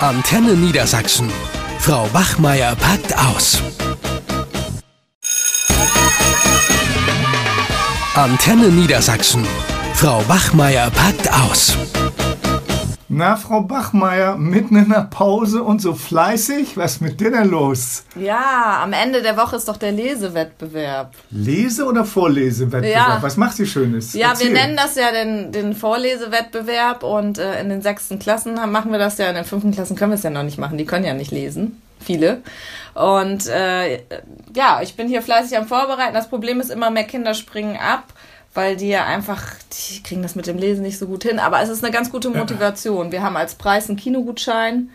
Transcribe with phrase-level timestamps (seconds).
[0.00, 1.32] Antenne Niedersachsen.
[1.78, 3.62] Frau Wachmeier packt aus.
[8.14, 9.46] Antenne Niedersachsen.
[9.94, 11.78] Frau Wachmeier packt aus.
[13.18, 16.76] Na, Frau Bachmeier, mitten in der Pause und so fleißig?
[16.76, 18.04] Was ist mit dir denn los?
[18.14, 21.14] Ja, am Ende der Woche ist doch der Lesewettbewerb.
[21.30, 23.08] Lese- oder Vorlesewettbewerb?
[23.08, 23.22] Ja.
[23.22, 24.12] Was macht sie Schönes?
[24.12, 24.48] Ja, Erzähl.
[24.48, 28.98] wir nennen das ja den, den Vorlesewettbewerb und äh, in den sechsten Klassen machen wir
[28.98, 31.06] das ja, in den fünften Klassen können wir es ja noch nicht machen, die können
[31.06, 32.42] ja nicht lesen, viele.
[32.92, 34.02] Und äh,
[34.54, 36.12] ja, ich bin hier fleißig am Vorbereiten.
[36.12, 38.12] Das Problem ist immer, mehr Kinder springen ab,
[38.56, 39.42] weil die ja einfach,
[39.72, 41.38] die kriegen das mit dem Lesen nicht so gut hin.
[41.38, 43.12] Aber es ist eine ganz gute Motivation.
[43.12, 44.90] Wir haben als Preis einen Kinogutschein.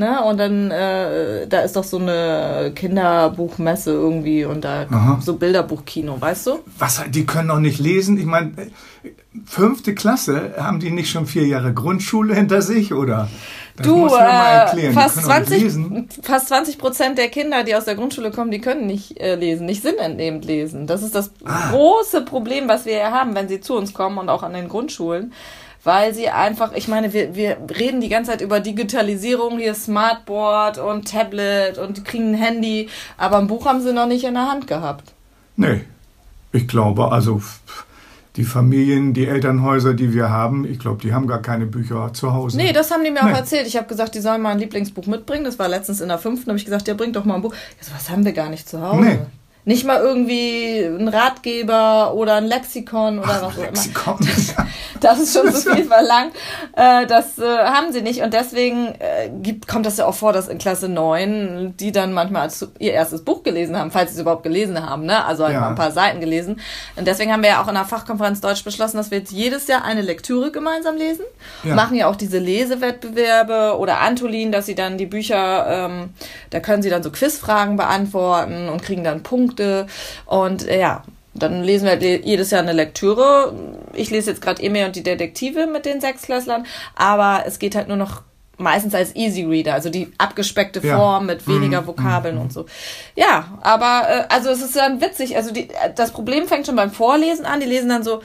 [0.00, 0.24] Ne?
[0.24, 5.18] Und dann, äh, da ist doch so eine Kinderbuchmesse irgendwie und da Aha.
[5.22, 6.58] so Bilderbuchkino, weißt du?
[6.78, 8.16] Was, die können doch nicht lesen?
[8.18, 8.52] Ich meine,
[9.44, 13.28] fünfte Klasse, haben die nicht schon vier Jahre Grundschule hinter sich, oder?
[13.76, 16.08] Das Du, äh, fast, die können doch 20, nicht lesen.
[16.22, 19.66] fast 20 Prozent der Kinder, die aus der Grundschule kommen, die können nicht äh, lesen,
[19.66, 20.86] nicht sinnentnehmend lesen.
[20.86, 21.72] Das ist das Ah.
[21.72, 24.68] große Problem, was wir hier haben, wenn sie zu uns kommen und auch an den
[24.70, 25.34] Grundschulen.
[25.82, 30.76] Weil sie einfach, ich meine, wir, wir reden die ganze Zeit über Digitalisierung, hier Smartboard
[30.78, 34.34] und Tablet und die kriegen ein Handy, aber ein Buch haben sie noch nicht in
[34.34, 35.14] der Hand gehabt.
[35.56, 35.82] Nee,
[36.52, 37.40] ich glaube, also
[38.36, 42.32] die Familien, die Elternhäuser, die wir haben, ich glaube, die haben gar keine Bücher zu
[42.32, 42.56] Hause.
[42.58, 43.32] Nee, das haben die mir Nee.
[43.32, 43.66] auch erzählt.
[43.66, 45.44] Ich habe gesagt, die sollen mal ein Lieblingsbuch mitbringen.
[45.44, 46.48] Das war letztens in der fünften.
[46.50, 47.52] habe ich gesagt, ja, bring doch mal ein Buch.
[47.54, 49.00] Ja, so was haben wir gar nicht zu Hause.
[49.04, 49.18] Nee.
[49.66, 54.18] Nicht mal irgendwie ein Ratgeber oder ein Lexikon oder Ach, was auch Lexikon.
[54.20, 54.66] immer.
[55.00, 56.32] Das ist schon so viel verlangt.
[56.76, 58.22] Äh, das äh, haben sie nicht.
[58.22, 62.12] Und deswegen äh, gibt, kommt das ja auch vor, dass in Klasse 9 die dann
[62.12, 65.04] manchmal ihr erstes Buch gelesen haben, falls sie es überhaupt gelesen haben.
[65.04, 65.24] Ne?
[65.24, 65.60] Also halt Ja.
[65.60, 66.60] mal ein paar Seiten gelesen.
[66.96, 69.66] Und deswegen haben wir ja auch in der Fachkonferenz Deutsch beschlossen, dass wir jetzt jedes
[69.68, 71.24] Jahr eine Lektüre gemeinsam lesen.
[71.64, 71.74] Ja.
[71.74, 76.10] Machen ja auch diese Lesewettbewerbe oder Antolin, dass sie dann die Bücher, ähm,
[76.50, 79.59] da können sie dann so Quizfragen beantworten und kriegen dann Punkte.
[80.26, 81.02] Und äh, ja,
[81.34, 83.52] dann lesen wir jedes Jahr eine Lektüre.
[83.94, 86.66] Ich lese jetzt gerade Emil und die Detektive mit den Sechsklässlern,
[86.96, 88.22] aber es geht halt nur noch
[88.58, 90.96] meistens als Easy Reader, also die abgespeckte Ja.
[90.98, 92.66] Form mit weniger Mhm, Vokabeln und so.
[93.16, 96.76] Ja, aber äh, also es ist dann witzig, also die, äh, das Problem fängt schon
[96.76, 98.20] beim Vorlesen an, die lesen dann so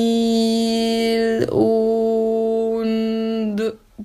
[0.00, 1.79] Emil und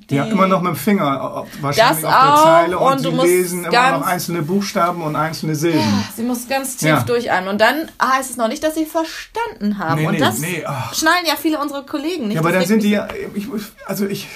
[0.09, 2.91] die, Ja, immer noch mit dem Finger äh, wahrscheinlich Das auf der auch, Zeile und,
[2.91, 6.03] und du sie musst lesen immer noch einzelne Buchstaben und einzelne Silben.
[6.15, 7.01] Sie muss ganz tief Ja.
[7.01, 7.49] durchatmen.
[7.49, 10.01] Und dann heißt es noch nicht, dass sie verstanden haben.
[10.01, 12.35] Nee, und nee, das nee, schnallen ja viele unserer Kollegen nicht.
[12.35, 13.47] Ja, aber dann sind die ja, ich,
[13.87, 14.27] also ich,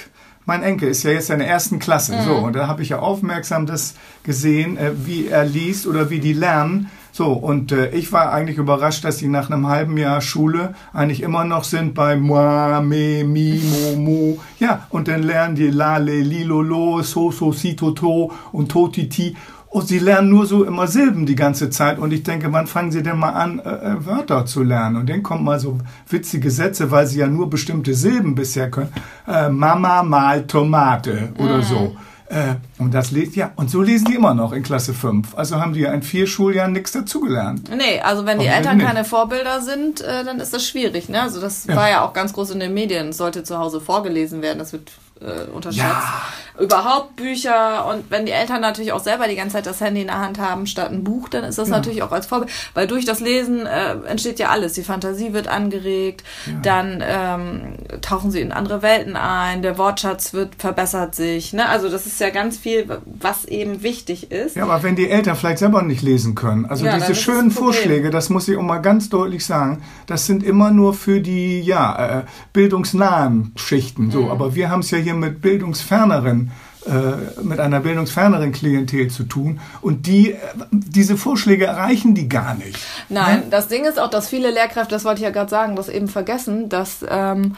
[0.46, 2.44] mein Enkel ist ja jetzt in der ersten Klasse, so, Mhm.
[2.46, 3.94] und da habe ich ja aufmerksam das
[4.24, 6.90] gesehen, äh, wie er liest oder wie die lernen.
[7.20, 11.22] So, und äh, ich war eigentlich überrascht, dass die nach einem halben Jahr Schule eigentlich
[11.22, 14.38] immer noch sind bei moi, me, mi, mo, mo.
[14.58, 18.32] Ja, und dann lernen die la, le, li, lo, lo, so, so, si, to, to
[18.54, 19.36] und to, ti, ti.
[19.68, 22.00] Und sie lernen nur so immer Silben die ganze Zeit.
[22.00, 24.96] Und ich denke, wann fangen sie denn mal an, äh, äh, Wörter zu lernen?
[24.96, 28.94] Und dann kommen mal so witzige Sätze, weil sie ja nur bestimmte Silben bisher können.
[29.28, 31.98] Äh, Mama mal Tomate oder so.
[32.30, 35.34] Äh, und das lesen, ja, und so lesen die immer noch in Klasse 5.
[35.36, 37.70] Also haben die ja in vier Schuljahren nichts dazugelernt.
[37.76, 41.10] Nee, also wenn die Aber Eltern keine Vorbilder sind, äh, dann ist das schwierig.
[41.10, 41.20] Ne?
[41.22, 41.76] Also das Ja.
[41.76, 43.10] war ja auch ganz groß in den Medien.
[43.10, 44.60] Es sollte zu Hause vorgelesen werden.
[44.60, 45.86] Das wird äh, unterschätzt.
[45.86, 46.24] Ja.
[46.60, 50.08] Überhaupt Bücher und wenn die Eltern natürlich auch selber die ganze Zeit das Handy in
[50.08, 52.52] der Hand haben statt ein Buch, dann ist das natürlich auch als Vorbild.
[52.74, 54.74] Weil durch das Lesen äh, entsteht ja alles.
[54.74, 56.24] Die Fantasie wird angeregt,
[56.64, 61.54] dann ähm, tauchen sie in andere Welten ein, der Wortschatz wird verbessert sich.
[61.54, 61.68] Ne?
[61.68, 64.58] Also das ist ja ganz viel, was eben wichtig ist.
[64.58, 67.52] Ja, aber wenn die Eltern vielleicht selber nicht lesen können, also Ja, diese schönen.
[67.52, 71.62] Vorschläge, das muss ich auch mal ganz deutlich sagen, das sind immer nur für die,
[71.62, 74.24] ja, äh, bildungsnahen Schichten, so.
[74.24, 74.32] Mhm.
[74.32, 76.52] Aber wir haben es ja hier mit bildungsferneren,
[76.86, 80.36] äh, mit einer bildungsferneren Klientel zu tun und die,
[80.72, 82.80] diese Vorschläge erreichen die gar nicht.
[83.10, 85.90] Nein, das Ding ist auch, dass viele Lehrkräfte, das wollte ich ja gerade sagen, das
[85.90, 87.56] eben vergessen, dass ähm,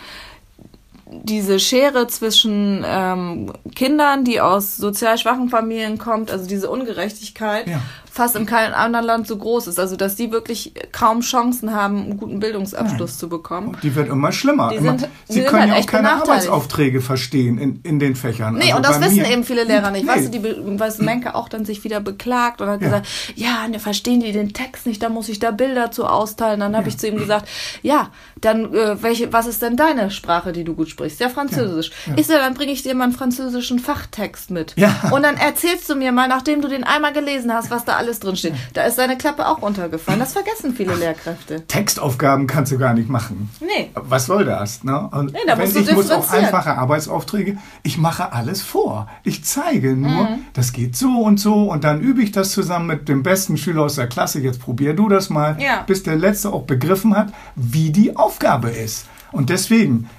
[1.11, 7.81] diese Schere zwischen ähm, Kindern, die aus sozial schwachen Familien kommt, also diese Ungerechtigkeit, Ja.
[8.13, 9.79] Fast in keinem anderen Land so groß ist.
[9.79, 13.78] Also dass die wirklich kaum Chancen haben, einen guten Bildungsabschluss zu bekommen.
[13.81, 14.69] Die wird immer schlimmer.
[14.69, 16.11] Die sind- sie die können halt ja auch keine.
[16.11, 18.55] Arbeitsaufträge verstehen in, in den Fächern.
[18.55, 20.03] Nee, Also und das wissen eben viele Lehrer nicht.
[20.05, 20.11] Nee.
[20.11, 22.87] Weißt du, die, weißt du, Menke auch dann sich wieder beklagt und hat Ja.
[22.87, 26.59] gesagt, ja, ne, verstehen die den Text nicht, da muss ich da Bilder zu austeilen.
[26.59, 27.47] Dann habe ich zu ihm gesagt,
[27.81, 28.09] ja,
[28.41, 31.19] dann, äh, welche, was ist denn deine Sprache, die du gut sprichst?
[31.22, 31.91] Ja, Französisch.
[32.17, 34.73] Ich so, dann bringe ich dir mal einen französischen Fachtext mit.
[34.75, 34.93] Ja.
[35.11, 38.20] Und dann erzählst du mir mal, nachdem du den einmal gelesen hast, was da alles
[38.20, 38.53] drinsteht.
[38.74, 40.20] Da ist seine Klappe auch runtergefallen.
[40.20, 41.66] Das vergessen viele Lehrkräfte.
[41.68, 43.50] Textaufgaben kannst du gar nicht machen.
[43.62, 43.92] Nee.
[43.94, 44.84] Was soll das?
[44.84, 45.08] Ne?
[45.12, 49.08] Und Nee, da wenn musst du ich muss auch einfache Arbeitsaufträge, ich mache alles vor.
[49.24, 50.40] Ich zeige nur, Mhm.
[50.53, 53.84] das geht so und so und dann übe ich das zusammen mit dem besten Schüler
[53.84, 54.40] aus der Klasse.
[54.40, 55.84] Jetzt probier du das mal, Ja.
[55.86, 59.06] bis der Letzte auch begriffen hat, wie die Aufgabe ist.
[59.32, 60.09] Und deswegen,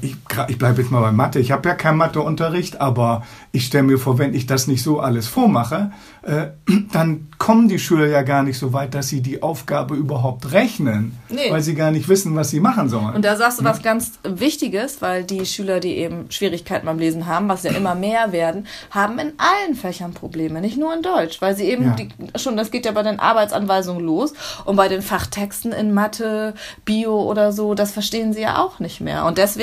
[0.00, 1.38] ich, gra- ich bleibe jetzt mal bei Mathe.
[1.38, 3.22] Ich habe ja keinen Matheunterricht, aber
[3.52, 5.92] ich stelle mir vor, wenn ich das nicht so alles vormache,
[6.22, 6.48] äh,
[6.92, 11.18] dann kommen die Schüler ja gar nicht so weit, dass sie die Aufgabe überhaupt rechnen,
[11.28, 11.50] Nee.
[11.50, 13.14] weil sie gar nicht wissen, was sie machen sollen.
[13.14, 17.26] Und da sagst du was ganz Wichtiges, weil die Schüler, die eben Schwierigkeiten beim Lesen
[17.26, 21.40] haben, was ja immer mehr werden, haben in allen Fächern Probleme, nicht nur in Deutsch,
[21.40, 21.96] weil sie eben Ja.
[21.96, 22.08] die,
[22.38, 24.34] schon, das geht ja bei den Arbeitsanweisungen los
[24.64, 26.54] und bei den Fachtexten in Mathe,
[26.84, 29.24] Bio oder so, das verstehen sie ja auch nicht mehr.
[29.24, 29.61] Und deswegen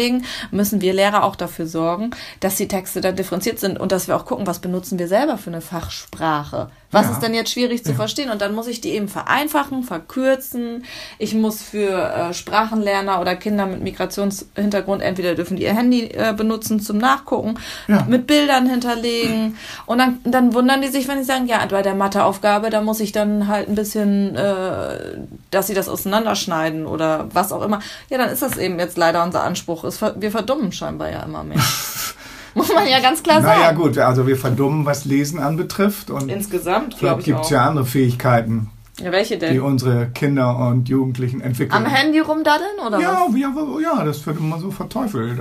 [0.51, 4.16] müssen wir Lehrer auch dafür sorgen, dass die Texte dann differenziert sind und dass wir
[4.16, 6.69] auch gucken, was benutzen wir selber für eine Fachsprache.
[6.91, 7.12] Was Ja.
[7.12, 8.30] ist denn jetzt schwierig zu verstehen?
[8.31, 10.86] Und dann muss ich die eben vereinfachen, verkürzen.
[11.19, 11.91] Ich muss für
[12.30, 17.56] äh, Sprachenlerner oder Kinder mit Migrationshintergrund entweder dürfen die ihr Handy äh, benutzen zum Nachgucken,
[17.88, 18.06] Ja.
[18.07, 19.56] mit Bildern hinterlegen.
[19.86, 23.00] Und dann, dann wundern die sich, wenn sie sagen, ja, bei der Matheaufgabe, da muss
[23.00, 25.18] ich dann halt ein bisschen, äh,
[25.51, 27.80] dass sie das auseinanderschneiden oder was auch immer.
[28.09, 29.83] Ja, dann ist das eben jetzt leider unser Anspruch.
[29.83, 31.59] Es Wir verdummen scheinbar ja immer mehr.
[32.59, 33.59] muss man ja ganz klar sagen.
[33.59, 37.51] Naja gut, also wir verdummen, was Lesen anbetrifft und Insgesamt, glaube ich gibt es auch.
[37.51, 38.69] ja andere Fähigkeiten,
[39.01, 39.61] Ja, welche die denn?
[39.61, 41.71] unsere Kinder und Jugendlichen entwickeln.
[41.73, 43.38] Am Handy rumdaddeln oder ja, was?
[43.39, 43.50] ja,
[43.97, 45.39] ja, das wird immer so verteufelt.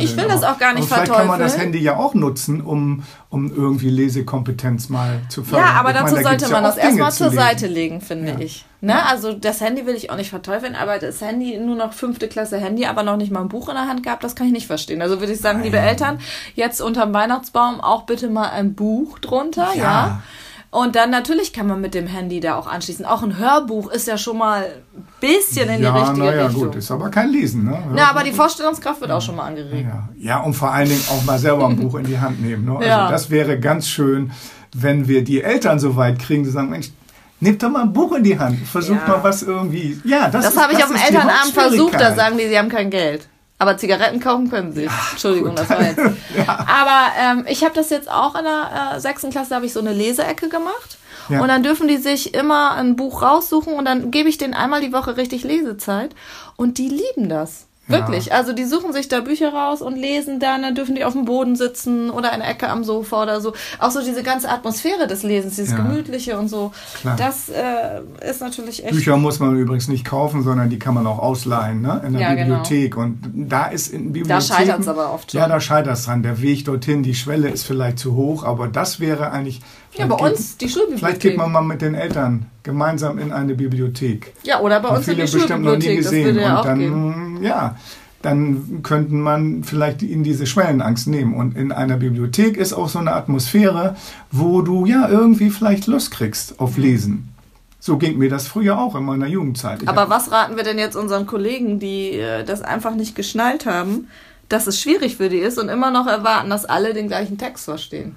[0.00, 1.72] ich will das auch gar nicht aber Vielleicht kann man das verteufeln.
[1.74, 5.66] Handy ja auch nutzen, um, um irgendwie Lesekompetenz mal zu fördern.
[5.68, 7.38] Ja, aber Ich dazu meine, da gibt's sollte ja man das erstmal zur lesen.
[7.38, 8.38] Seite legen, finde Ja.
[8.40, 8.64] ich.
[8.80, 9.04] Ne?
[9.06, 12.58] Also das Handy will ich auch nicht verteufeln, aber das Handy, nur noch fünfte Klasse
[12.58, 14.68] Handy, aber noch nicht mal ein Buch in der Hand gehabt, das kann ich nicht
[14.68, 15.02] verstehen.
[15.02, 16.18] Also würde ich sagen, liebe Eltern,
[16.54, 19.82] jetzt unterm Weihnachtsbaum auch bitte mal ein Buch drunter, ja.
[19.82, 20.22] Ja.
[20.70, 23.06] Und dann natürlich kann man mit dem Handy da auch anschließen.
[23.06, 24.64] Auch ein Hörbuch ist ja schon mal
[24.94, 26.64] ein bisschen in die Ja, richtige naja, Richtung.
[26.66, 27.64] gut, ist aber kein Lesen.
[27.64, 27.82] Ne?
[27.94, 29.88] Na, aber die Vorstellungskraft wird auch schon mal angeregt.
[29.90, 30.08] Ja.
[30.18, 32.66] ja, und vor allen Dingen auch mal selber ein Buch in die Hand nehmen.
[32.66, 32.76] Ne?
[32.76, 33.10] Also Ja.
[33.10, 34.30] das wäre ganz schön,
[34.74, 36.90] wenn wir die Eltern so weit kriegen, zu sagen, Mensch,
[37.40, 39.16] nehmt doch mal ein Buch in die Hand, versucht Ja.
[39.16, 40.00] mal was irgendwie.
[40.04, 42.90] Ja, das, Das habe ich auf dem Elternabend versucht, da sagen die, sie haben kein
[42.90, 43.28] Geld.
[43.60, 44.88] Aber Zigaretten kaufen können sie.
[45.10, 45.98] Entschuldigung, das war jetzt.
[46.46, 49.80] Aber ähm, ich habe das jetzt auch in der äh, sechsten Klasse, habe ich so
[49.80, 50.98] eine Leseecke gemacht.
[51.28, 51.40] Ja.
[51.40, 54.80] Und dann dürfen die sich immer ein Buch raussuchen und dann gebe ich denen einmal
[54.80, 56.14] die Woche richtig Lesezeit.
[56.56, 57.66] Und die lieben das.
[57.88, 58.32] Wirklich.
[58.32, 61.24] Also die suchen sich da Bücher raus und lesen dann, dann dürfen die auf dem
[61.24, 63.54] Boden sitzen oder in der Ecke am Sofa oder so.
[63.78, 65.78] Auch so diese ganze Atmosphäre des Lesens, dieses Ja.
[65.78, 66.72] Gemütliche und so.
[67.00, 67.16] Klar.
[67.16, 68.92] Das äh, ist natürlich echt.
[68.92, 72.02] Bücher muss man übrigens nicht kaufen, sondern die kann man auch ausleihen ne?
[72.06, 72.62] in der Ja, genau.
[72.62, 72.96] Bibliothek.
[72.96, 74.40] Und da ist in Bibliotheken...
[74.54, 75.40] scheitert's aber oft schon.
[75.40, 76.22] Ja, da scheitert es dran.
[76.22, 79.60] Der Weg dorthin, die Schwelle ist vielleicht zu hoch, aber das wäre eigentlich...
[79.94, 80.98] Ja, bei vielleicht uns die Geht, Schulbibliothek.
[80.98, 84.34] vielleicht geht man mal mit den Eltern gemeinsam in eine Bibliothek.
[84.44, 86.02] Ja, oder bei uns in viele die bestimmt noch nie Schulbibliothek.
[86.02, 86.24] Das gesehen.
[86.26, 87.27] würde ja und auch dann, gehen.
[87.42, 87.76] Ja,
[88.22, 91.34] dann könnten man vielleicht ihnen diese Schwellenangst nehmen.
[91.34, 93.96] Und in einer Bibliothek ist auch so eine Atmosphäre,
[94.32, 97.32] wo du ja irgendwie vielleicht Lust kriegst auf Lesen.
[97.80, 99.82] So ging mir das früher auch in meiner Jugendzeit.
[99.82, 103.66] Ich Aber was raten wir denn jetzt unseren Kollegen, die äh, das einfach nicht geschnallt
[103.66, 104.08] haben,
[104.48, 107.66] dass es schwierig für die ist und immer noch erwarten, dass alle den gleichen Text
[107.66, 108.16] verstehen?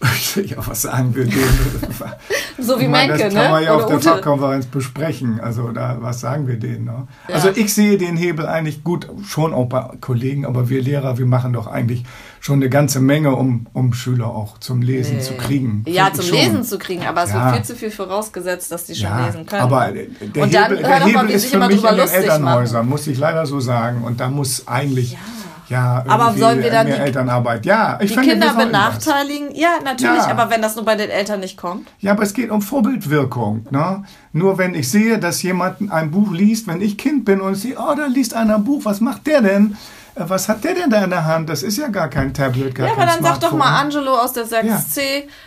[0.46, 1.36] ja, was sagen wir denen?
[2.60, 3.50] So wie Ich meine, Menke, das kann ne?
[3.50, 4.08] man ja auf Oder der Ute.
[4.08, 5.38] Fachkonferenz besprechen.
[5.40, 6.86] Also da, was sagen wir denen?
[6.86, 7.06] Ne?
[7.28, 7.36] Ja.
[7.36, 11.26] Also ich sehe den Hebel eigentlich gut, schon auch bei Kollegen, aber wir Lehrer, wir
[11.26, 12.02] machen doch eigentlich
[12.40, 15.22] schon eine ganze Menge, um, um Schüler auch zum Lesen Nee.
[15.22, 15.84] zu kriegen.
[15.86, 16.36] Ja, zum schon.
[16.38, 17.44] Lesen zu kriegen, aber es Ja.
[17.46, 19.62] wird viel zu viel vorausgesetzt, dass die schon Ja, lesen können.
[19.62, 21.96] aber der Und dann Hebel, hör der mal, Hebel wie ist für immer mich in
[21.96, 24.02] den Elternhäusern, muss ich leider so sagen.
[24.02, 25.18] Und da muss eigentlich ja,
[25.76, 27.66] Aber irgendwie sollen wir dann die- Elternarbeit.
[27.66, 28.94] Ja, ich die finde, Kinder sollten das.
[29.04, 29.54] benachteiligen?
[29.54, 30.28] Ja, natürlich, Ja.
[30.30, 31.88] aber wenn das nur bei den Eltern nicht kommt.
[32.00, 33.66] Ja, aber es geht um Vorbildwirkung.
[33.70, 34.04] Ne?
[34.32, 37.60] Nur wenn ich sehe, dass jemand ein Buch liest, wenn ich Kind bin und ich
[37.60, 39.76] sehe, oh, da liest einer ein Buch, was macht der denn?
[40.18, 41.48] Äh, Was hat der denn da in der Hand?
[41.48, 43.58] Das ist ja gar kein Tablet, gar Ja, aber dann sag doch Smartphone.
[43.58, 45.00] mal Angelo aus der 6C,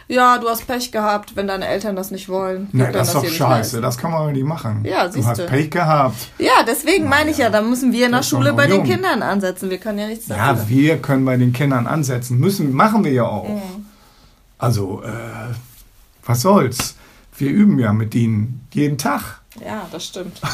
[0.08, 0.38] ja.
[0.38, 2.70] du hast Pech gehabt, wenn deine Eltern das nicht wollen.
[2.72, 3.82] Ne, Dann das ist doch scheiße, leisten.
[3.82, 4.84] das kann man aber nicht machen.
[4.86, 5.46] Ja, du siehst hast du.
[5.48, 6.16] Pech gehabt.
[6.38, 8.86] Ja, deswegen meine ich ja, da müssen wir in der Schule bei den jung.
[8.86, 9.70] Kindern ansetzen.
[9.70, 10.44] Wir können ja nichts dafür.
[10.44, 12.40] Ja, wir können bei den Kindern ansetzen.
[12.40, 13.48] Müssen, machen wir ja auch.
[13.50, 13.86] Mhm.
[14.58, 15.10] Also, äh,
[16.26, 16.96] was soll's?
[17.38, 19.42] Wir üben ja mit ihnen jeden Tag.
[19.66, 20.40] Ja, das stimmt.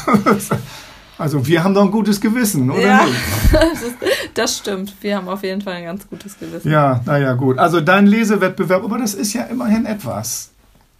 [1.18, 3.04] Also, wir haben doch ein gutes Gewissen, oder Ja.
[3.04, 3.16] nicht?
[4.34, 4.94] Das stimmt.
[5.00, 6.70] Wir haben auf jeden Fall ein ganz gutes Gewissen.
[6.70, 7.58] Ja, naja, gut.
[7.58, 10.50] Also, dein Lesewettbewerb, aber das ist ja immerhin etwas.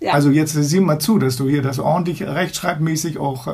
[0.00, 0.12] Ja.
[0.14, 3.52] Also, jetzt sieh mal zu, dass du hier das ordentlich rechtschreibmäßig auch äh,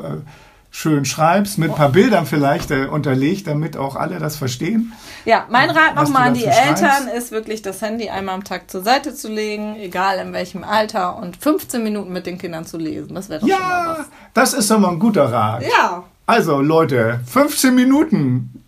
[0.70, 4.92] schön schreibst, mit ein paar Bildern vielleicht äh, unterlegt, damit auch alle das verstehen.
[5.26, 6.82] Ja, mein Rat Was nochmal an die schreibst.
[6.82, 10.64] Eltern ist wirklich das Handy einmal am Tag zur Seite zu legen, egal in welchem
[10.64, 13.14] Alter, und 15 Minuten mit den Kindern zu lesen.
[13.14, 14.06] Das wäre doch schon mal Ja, was.
[14.32, 15.62] das ist doch mal ein guter Rat.
[15.62, 16.04] Ja.
[16.26, 18.64] Also Leute, 15 Minuten.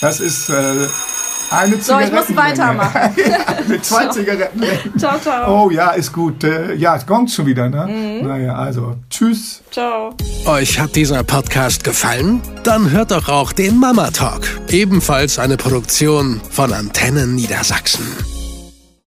[0.00, 0.86] Das ist äh,
[1.50, 3.12] eine So, ich muss weitermachen.
[3.16, 4.62] ja, mit zwei Zigaretten.
[4.96, 5.64] Ciao, ciao.
[5.66, 6.44] Oh ja, ist gut.
[6.44, 7.86] Äh, ja, es kommt schon wieder, ne?
[7.86, 8.28] Mhm.
[8.28, 9.62] Naja, also tschüss.
[9.72, 10.14] Ciao.
[10.46, 12.40] Euch hat dieser Podcast gefallen?
[12.62, 18.06] Dann hört doch auch den Mama Talk, ebenfalls eine Produktion von Antennen Niedersachsen.